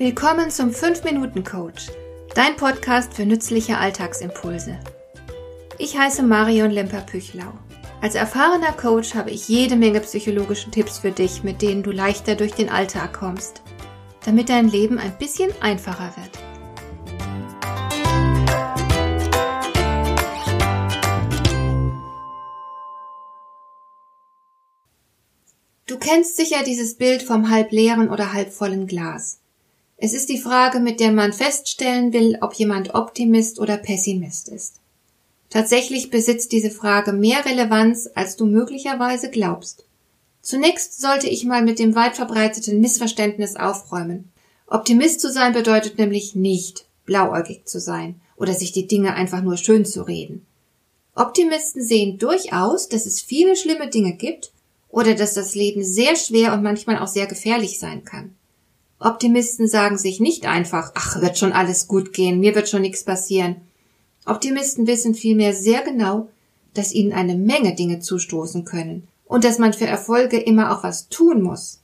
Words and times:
Willkommen 0.00 0.50
zum 0.50 0.70
5-Minuten-Coach, 0.70 1.88
dein 2.34 2.56
Podcast 2.56 3.12
für 3.12 3.26
nützliche 3.26 3.76
Alltagsimpulse. 3.76 4.80
Ich 5.76 5.98
heiße 5.98 6.22
Marion 6.22 6.70
Lemper-Püchlau. 6.70 7.52
Als 8.00 8.14
erfahrener 8.14 8.72
Coach 8.72 9.14
habe 9.14 9.30
ich 9.30 9.46
jede 9.48 9.76
Menge 9.76 10.00
psychologische 10.00 10.70
Tipps 10.70 11.00
für 11.00 11.10
dich, 11.10 11.42
mit 11.42 11.60
denen 11.60 11.82
du 11.82 11.90
leichter 11.90 12.34
durch 12.34 12.52
den 12.52 12.70
Alltag 12.70 13.12
kommst, 13.12 13.60
damit 14.24 14.48
dein 14.48 14.70
Leben 14.70 14.98
ein 14.98 15.18
bisschen 15.18 15.50
einfacher 15.60 16.14
wird. 16.16 16.30
Du 25.84 25.98
kennst 25.98 26.38
sicher 26.38 26.62
dieses 26.64 26.96
Bild 26.96 27.22
vom 27.22 27.50
halbleeren 27.50 28.08
oder 28.08 28.32
halbvollen 28.32 28.86
Glas. 28.86 29.39
Es 30.02 30.14
ist 30.14 30.30
die 30.30 30.38
Frage, 30.38 30.80
mit 30.80 30.98
der 30.98 31.12
man 31.12 31.34
feststellen 31.34 32.14
will, 32.14 32.38
ob 32.40 32.54
jemand 32.54 32.94
Optimist 32.94 33.60
oder 33.60 33.76
Pessimist 33.76 34.48
ist. 34.48 34.76
Tatsächlich 35.50 36.08
besitzt 36.08 36.52
diese 36.52 36.70
Frage 36.70 37.12
mehr 37.12 37.44
Relevanz, 37.44 38.08
als 38.14 38.36
du 38.36 38.46
möglicherweise 38.46 39.28
glaubst. 39.28 39.84
Zunächst 40.40 41.02
sollte 41.02 41.28
ich 41.28 41.44
mal 41.44 41.62
mit 41.62 41.78
dem 41.78 41.94
weit 41.94 42.16
verbreiteten 42.16 42.80
Missverständnis 42.80 43.56
aufräumen. 43.56 44.32
Optimist 44.66 45.20
zu 45.20 45.30
sein 45.30 45.52
bedeutet 45.52 45.98
nämlich 45.98 46.34
nicht, 46.34 46.86
blauäugig 47.04 47.66
zu 47.66 47.78
sein 47.78 48.18
oder 48.36 48.54
sich 48.54 48.72
die 48.72 48.86
Dinge 48.86 49.12
einfach 49.12 49.42
nur 49.42 49.58
schön 49.58 49.84
zu 49.84 50.00
reden. 50.00 50.46
Optimisten 51.14 51.84
sehen 51.84 52.16
durchaus, 52.16 52.88
dass 52.88 53.04
es 53.04 53.20
viele 53.20 53.54
schlimme 53.54 53.90
Dinge 53.90 54.14
gibt 54.14 54.52
oder 54.88 55.14
dass 55.14 55.34
das 55.34 55.54
Leben 55.54 55.84
sehr 55.84 56.16
schwer 56.16 56.54
und 56.54 56.62
manchmal 56.62 57.00
auch 57.00 57.08
sehr 57.08 57.26
gefährlich 57.26 57.78
sein 57.78 58.02
kann. 58.04 58.34
Optimisten 59.00 59.66
sagen 59.66 59.96
sich 59.96 60.20
nicht 60.20 60.46
einfach, 60.46 60.92
ach, 60.94 61.22
wird 61.22 61.38
schon 61.38 61.52
alles 61.52 61.88
gut 61.88 62.12
gehen, 62.12 62.38
mir 62.38 62.54
wird 62.54 62.68
schon 62.68 62.82
nichts 62.82 63.02
passieren. 63.02 63.56
Optimisten 64.26 64.86
wissen 64.86 65.14
vielmehr 65.14 65.54
sehr 65.54 65.80
genau, 65.82 66.28
dass 66.74 66.92
ihnen 66.92 67.12
eine 67.12 67.34
Menge 67.34 67.74
Dinge 67.74 68.00
zustoßen 68.00 68.66
können 68.66 69.08
und 69.24 69.44
dass 69.44 69.58
man 69.58 69.72
für 69.72 69.86
Erfolge 69.86 70.38
immer 70.38 70.76
auch 70.76 70.84
was 70.84 71.08
tun 71.08 71.40
muss. 71.42 71.80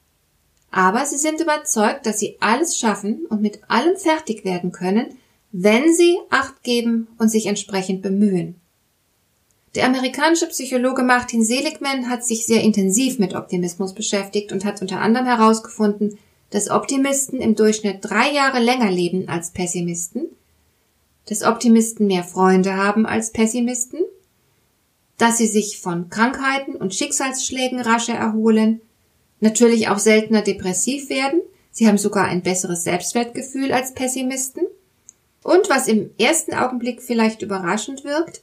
Aber 0.70 1.06
sie 1.06 1.16
sind 1.16 1.40
überzeugt, 1.40 2.04
dass 2.04 2.18
sie 2.18 2.36
alles 2.40 2.78
schaffen 2.78 3.24
und 3.30 3.40
mit 3.40 3.60
allem 3.68 3.96
fertig 3.96 4.44
werden 4.44 4.70
können, 4.70 5.06
wenn 5.52 5.94
sie 5.94 6.18
Acht 6.28 6.62
geben 6.62 7.08
und 7.18 7.30
sich 7.30 7.46
entsprechend 7.46 8.02
bemühen. 8.02 8.56
Der 9.74 9.86
amerikanische 9.86 10.48
Psychologe 10.48 11.02
Martin 11.02 11.44
Seligman 11.44 12.10
hat 12.10 12.26
sich 12.26 12.44
sehr 12.44 12.62
intensiv 12.62 13.18
mit 13.18 13.34
Optimismus 13.34 13.94
beschäftigt 13.94 14.52
und 14.52 14.64
hat 14.66 14.82
unter 14.82 15.00
anderem 15.00 15.26
herausgefunden, 15.26 16.18
dass 16.50 16.70
Optimisten 16.70 17.40
im 17.40 17.54
Durchschnitt 17.54 17.98
drei 18.02 18.30
Jahre 18.30 18.60
länger 18.60 18.90
leben 18.90 19.28
als 19.28 19.50
Pessimisten, 19.50 20.26
dass 21.26 21.42
Optimisten 21.42 22.06
mehr 22.06 22.24
Freunde 22.24 22.76
haben 22.76 23.06
als 23.06 23.32
Pessimisten, 23.32 24.00
dass 25.18 25.38
sie 25.38 25.46
sich 25.46 25.80
von 25.80 26.08
Krankheiten 26.08 26.76
und 26.76 26.94
Schicksalsschlägen 26.94 27.80
rascher 27.80 28.14
erholen, 28.14 28.80
natürlich 29.40 29.88
auch 29.88 29.98
seltener 29.98 30.42
depressiv 30.42 31.08
werden, 31.08 31.40
sie 31.70 31.88
haben 31.88 31.98
sogar 31.98 32.26
ein 32.26 32.42
besseres 32.42 32.84
Selbstwertgefühl 32.84 33.72
als 33.72 33.94
Pessimisten. 33.94 34.66
Und 35.42 35.68
was 35.68 35.88
im 35.88 36.10
ersten 36.18 36.54
Augenblick 36.54 37.02
vielleicht 37.02 37.42
überraschend 37.42 38.04
wirkt, 38.04 38.42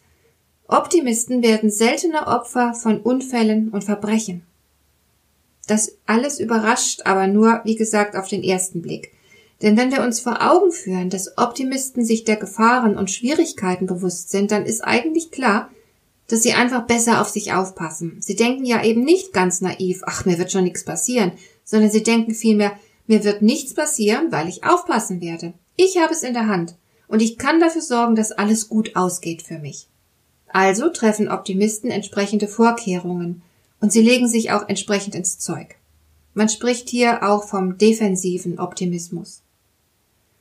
Optimisten 0.68 1.44
werden 1.44 1.70
seltener 1.70 2.28
Opfer 2.28 2.74
von 2.74 3.02
Unfällen 3.02 3.70
und 3.70 3.84
Verbrechen. 3.84 4.44
Das 5.68 5.98
alles 6.06 6.40
überrascht 6.40 7.02
aber 7.06 7.28
nur, 7.28 7.62
wie 7.64 7.76
gesagt, 7.76 8.16
auf 8.16 8.28
den 8.28 8.44
ersten 8.44 8.82
Blick. 8.82 9.12
Denn 9.62 9.78
wenn 9.78 9.92
wir 9.92 10.04
uns 10.04 10.20
vor 10.20 10.42
Augen 10.42 10.72
führen, 10.72 11.10
dass 11.10 11.38
Optimisten 11.38 12.04
sich 12.04 12.26
der 12.26 12.36
Gefahren 12.36 12.98
und 12.98 13.10
Schwierigkeiten 13.10 13.86
bewusst 13.86 14.30
sind, 14.30 14.52
dann 14.52 14.66
ist 14.66 14.82
eigentlich 14.82 15.32
klar, 15.32 15.70
dass 16.28 16.44
sie 16.44 16.54
einfach 16.54 16.86
besser 16.86 17.22
auf 17.22 17.30
sich 17.30 17.54
aufpassen. 17.54 18.18
Sie 18.20 18.36
denken 18.36 18.66
ja 18.66 18.84
eben 18.84 19.04
nicht 19.04 19.32
ganz 19.32 19.62
naiv, 19.62 20.02
ach, 20.06 20.26
mir 20.26 20.38
wird 20.38 20.52
schon 20.52 20.64
nichts 20.64 20.84
passieren, 20.84 21.32
sondern 21.64 21.92
sie 21.92 22.04
denken 22.04 22.34
vielmehr, 22.34 22.74
mir 23.08 23.24
wird 23.24 23.42
nichts 23.42 23.74
passieren, 23.74 24.32
weil 24.32 24.50
ich 24.50 24.64
aufpassen 24.64 25.22
werde. 25.22 25.54
Ich 25.76 25.98
habe 25.98 26.14
es 26.14 26.24
in 26.24 26.34
der 26.34 26.48
Hand 26.48 26.76
und 27.08 27.22
ich 27.22 27.38
kann 27.38 27.60
dafür 27.60 27.82
sorgen, 27.82 28.16
dass 28.16 28.32
alles 28.32 28.68
gut 28.68 28.96
ausgeht 28.96 29.44
für 29.44 29.60
mich. 29.60 29.88
Also 30.48 30.90
treffen 30.90 31.30
Optimisten 31.30 31.90
entsprechende 31.90 32.48
Vorkehrungen 32.48 33.42
und 33.84 33.92
sie 33.92 34.02
legen 34.02 34.30
sich 34.30 34.52
auch 34.52 34.70
entsprechend 34.70 35.14
ins 35.14 35.40
Zeug. 35.40 35.76
Man 36.34 36.48
spricht 36.48 36.88
hier 36.88 37.22
auch 37.22 37.44
vom 37.44 37.78
defensiven 37.78 38.58
Optimismus. 38.58 39.42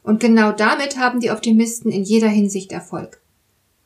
Und 0.05 0.21
genau 0.21 0.53
damit 0.53 0.97
haben 0.97 1.19
die 1.19 1.33
Optimisten 1.33 1.91
in 1.91 2.05
jeder 2.05 2.29
Hinsicht 2.29 2.71
Erfolg. 2.71 3.21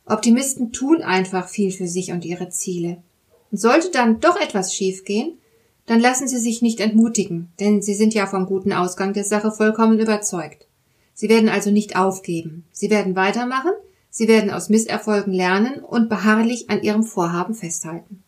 Optimisten 0.05 0.73
tun 0.73 1.01
einfach 1.01 1.49
viel 1.49 1.71
für 1.71 1.89
sich 1.89 2.13
und 2.13 2.27
ihre 2.27 2.51
Ziele. 2.51 3.03
Und 3.51 3.59
sollte 3.59 3.91
dann 3.91 4.21
doch 4.21 4.39
etwas 4.39 4.75
schiefgehen, 4.75 5.39
dann 5.87 6.01
lassen 6.01 6.29
sie 6.29 6.39
sich 6.39 6.61
nicht 6.61 6.81
entmutigen, 6.81 7.49
denn 7.59 7.81
sie 7.81 7.95
sind 7.95 8.13
ja 8.13 8.27
vom 8.27 8.45
guten 8.45 8.75
Ausgang 8.75 9.15
der 9.15 9.25
Sache 9.25 9.51
vollkommen 9.51 9.99
überzeugt. 9.99 10.67
Sie 11.15 11.31
werden 11.31 11.49
also 11.49 11.71
nicht 11.71 11.97
aufgeben. 11.97 12.67
Sie 12.73 12.91
werden 12.91 13.17
weitermachen, 13.17 13.73
sie 14.11 14.29
werden 14.29 14.51
aus 14.51 14.69
Misserfolgen 14.69 15.33
lernen 15.33 15.81
und 15.81 16.11
beharrlich 16.11 16.69
an 16.69 16.83
ihrem 16.83 17.05
Vorhaben 17.05 17.55
festhalten. 17.55 18.23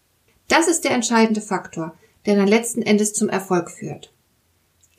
Das 0.48 0.66
ist 0.66 0.84
der 0.84 0.92
entscheidende 0.92 1.40
Faktor, 1.40 1.94
der 2.26 2.36
dann 2.36 2.48
letzten 2.48 2.82
Endes 2.82 3.12
zum 3.12 3.28
Erfolg 3.28 3.70
führt. 3.70 4.12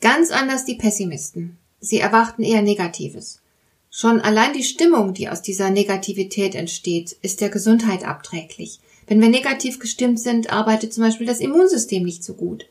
Ganz 0.00 0.30
anders 0.30 0.64
die 0.64 0.76
Pessimisten. 0.76 1.58
Sie 1.80 1.98
erwarten 1.98 2.42
eher 2.42 2.62
Negatives. 2.62 3.40
Schon 3.90 4.20
allein 4.20 4.52
die 4.52 4.62
Stimmung, 4.62 5.14
die 5.14 5.28
aus 5.28 5.42
dieser 5.42 5.70
Negativität 5.70 6.54
entsteht, 6.54 7.16
ist 7.22 7.40
der 7.40 7.48
Gesundheit 7.48 8.06
abträglich. 8.06 8.78
Wenn 9.08 9.20
wir 9.20 9.28
negativ 9.28 9.80
gestimmt 9.80 10.20
sind, 10.20 10.52
arbeitet 10.52 10.94
zum 10.94 11.02
Beispiel 11.02 11.26
das 11.26 11.40
Immunsystem 11.40 12.04
nicht 12.04 12.22
so 12.22 12.34
gut. 12.34 12.66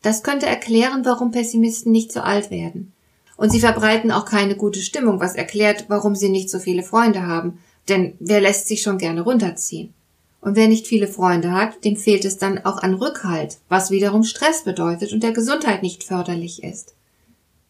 Das 0.00 0.22
könnte 0.22 0.46
erklären, 0.46 1.04
warum 1.04 1.32
Pessimisten 1.32 1.90
nicht 1.90 2.12
so 2.12 2.20
alt 2.20 2.50
werden. 2.50 2.92
Und 3.36 3.50
sie 3.50 3.60
verbreiten 3.60 4.12
auch 4.12 4.24
keine 4.24 4.54
gute 4.54 4.80
Stimmung, 4.80 5.18
was 5.18 5.34
erklärt, 5.34 5.86
warum 5.88 6.14
sie 6.14 6.28
nicht 6.28 6.50
so 6.50 6.60
viele 6.60 6.84
Freunde 6.84 7.26
haben. 7.26 7.58
Denn 7.88 8.14
wer 8.20 8.40
lässt 8.40 8.68
sich 8.68 8.82
schon 8.82 8.98
gerne 8.98 9.22
runterziehen? 9.22 9.92
Und 10.42 10.56
wer 10.56 10.66
nicht 10.66 10.88
viele 10.88 11.06
Freunde 11.06 11.52
hat, 11.52 11.84
dem 11.84 11.96
fehlt 11.96 12.24
es 12.24 12.36
dann 12.36 12.58
auch 12.64 12.78
an 12.78 12.94
Rückhalt, 12.94 13.58
was 13.68 13.92
wiederum 13.92 14.24
Stress 14.24 14.64
bedeutet 14.64 15.12
und 15.12 15.22
der 15.22 15.30
Gesundheit 15.30 15.82
nicht 15.82 16.02
förderlich 16.02 16.64
ist. 16.64 16.94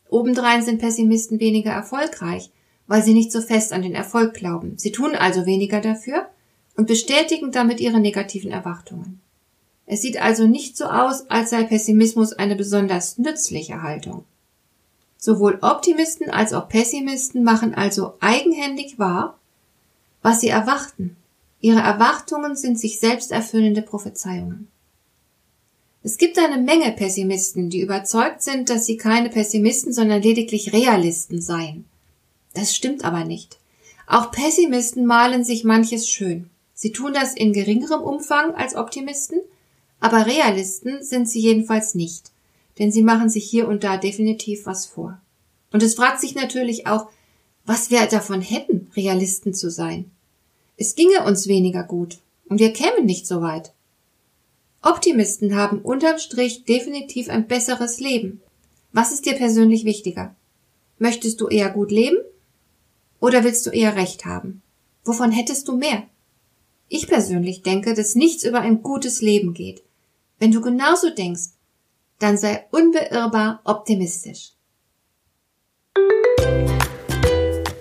Obendrein 0.08 0.62
sind 0.62 0.80
Pessimisten 0.80 1.38
weniger 1.38 1.70
erfolgreich, 1.70 2.50
weil 2.86 3.02
sie 3.02 3.12
nicht 3.12 3.30
so 3.30 3.42
fest 3.42 3.74
an 3.74 3.82
den 3.82 3.94
Erfolg 3.94 4.32
glauben. 4.32 4.78
Sie 4.78 4.90
tun 4.90 5.14
also 5.14 5.44
weniger 5.44 5.82
dafür 5.82 6.26
und 6.74 6.88
bestätigen 6.88 7.52
damit 7.52 7.78
ihre 7.78 8.00
negativen 8.00 8.50
Erwartungen. 8.50 9.20
Es 9.84 10.00
sieht 10.00 10.20
also 10.22 10.46
nicht 10.46 10.78
so 10.78 10.86
aus, 10.86 11.28
als 11.28 11.50
sei 11.50 11.64
Pessimismus 11.64 12.32
eine 12.32 12.56
besonders 12.56 13.18
nützliche 13.18 13.82
Haltung. 13.82 14.24
Sowohl 15.18 15.58
Optimisten 15.60 16.30
als 16.30 16.54
auch 16.54 16.70
Pessimisten 16.70 17.44
machen 17.44 17.74
also 17.74 18.14
eigenhändig 18.20 18.98
wahr, 18.98 19.38
was 20.22 20.40
sie 20.40 20.48
erwarten 20.48 21.16
Ihre 21.62 21.78
Erwartungen 21.78 22.56
sind 22.56 22.78
sich 22.78 22.98
selbst 22.98 23.30
erfüllende 23.30 23.82
Prophezeiungen. 23.82 24.68
Es 26.02 26.18
gibt 26.18 26.36
eine 26.36 26.60
Menge 26.60 26.90
Pessimisten, 26.90 27.70
die 27.70 27.80
überzeugt 27.80 28.42
sind, 28.42 28.68
dass 28.68 28.84
sie 28.84 28.96
keine 28.96 29.30
Pessimisten, 29.30 29.92
sondern 29.92 30.20
lediglich 30.20 30.72
Realisten 30.72 31.40
seien. 31.40 31.84
Das 32.52 32.74
stimmt 32.74 33.04
aber 33.04 33.24
nicht. 33.24 33.60
Auch 34.08 34.32
Pessimisten 34.32 35.06
malen 35.06 35.44
sich 35.44 35.62
manches 35.62 36.10
schön. 36.10 36.50
Sie 36.74 36.90
tun 36.90 37.14
das 37.14 37.34
in 37.34 37.52
geringerem 37.52 38.02
Umfang 38.02 38.56
als 38.56 38.74
Optimisten, 38.74 39.40
aber 40.00 40.26
Realisten 40.26 41.04
sind 41.04 41.28
sie 41.28 41.40
jedenfalls 41.40 41.94
nicht, 41.94 42.32
denn 42.80 42.90
sie 42.90 43.02
machen 43.02 43.30
sich 43.30 43.48
hier 43.48 43.68
und 43.68 43.84
da 43.84 43.98
definitiv 43.98 44.66
was 44.66 44.84
vor. 44.84 45.20
Und 45.70 45.84
es 45.84 45.94
fragt 45.94 46.20
sich 46.20 46.34
natürlich 46.34 46.88
auch, 46.88 47.06
was 47.64 47.92
wir 47.92 48.04
davon 48.06 48.40
hätten, 48.40 48.90
Realisten 48.96 49.54
zu 49.54 49.70
sein. 49.70 50.10
Es 50.82 50.96
ginge 50.96 51.24
uns 51.24 51.46
weniger 51.46 51.84
gut 51.84 52.18
und 52.48 52.58
wir 52.58 52.72
kämen 52.72 53.06
nicht 53.06 53.28
so 53.28 53.40
weit. 53.40 53.72
Optimisten 54.82 55.54
haben 55.54 55.78
unterm 55.78 56.18
Strich 56.18 56.64
definitiv 56.64 57.28
ein 57.28 57.46
besseres 57.46 58.00
Leben. 58.00 58.42
Was 58.90 59.12
ist 59.12 59.24
dir 59.24 59.34
persönlich 59.34 59.84
wichtiger? 59.84 60.34
Möchtest 60.98 61.40
du 61.40 61.46
eher 61.46 61.70
gut 61.70 61.92
leben? 61.92 62.16
Oder 63.20 63.44
willst 63.44 63.64
du 63.64 63.70
eher 63.70 63.94
Recht 63.94 64.24
haben? 64.24 64.60
Wovon 65.04 65.30
hättest 65.30 65.68
du 65.68 65.76
mehr? 65.76 66.02
Ich 66.88 67.06
persönlich 67.06 67.62
denke, 67.62 67.94
dass 67.94 68.16
nichts 68.16 68.42
über 68.42 68.58
ein 68.58 68.82
gutes 68.82 69.22
Leben 69.22 69.54
geht. 69.54 69.84
Wenn 70.40 70.50
du 70.50 70.60
genauso 70.60 71.10
denkst, 71.10 71.50
dann 72.18 72.36
sei 72.36 72.64
unbeirrbar 72.72 73.60
optimistisch. 73.62 74.54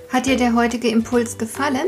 Hat 0.09 0.27
dir 0.27 0.38
der 0.38 0.54
heutige 0.54 0.89
Impuls 0.89 1.39
gefallen? 1.39 1.88